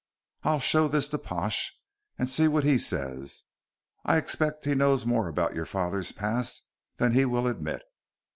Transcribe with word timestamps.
I'll 0.41 0.59
show 0.59 0.87
this 0.87 1.07
to 1.09 1.19
Pash 1.19 1.79
and 2.17 2.27
see 2.27 2.47
what 2.47 2.63
he 2.63 2.79
says. 2.79 3.43
I 4.03 4.17
expect 4.17 4.65
he 4.65 4.73
knows 4.73 5.05
more 5.05 5.27
about 5.27 5.53
your 5.53 5.67
father's 5.67 6.11
past 6.11 6.63
than 6.97 7.11
he 7.11 7.23
will 7.23 7.45
admit." 7.45 7.83